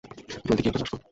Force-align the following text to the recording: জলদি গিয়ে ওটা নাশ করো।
জলদি 0.45 0.61
গিয়ে 0.63 0.71
ওটা 0.71 0.79
নাশ 0.81 0.89
করো। 0.89 0.99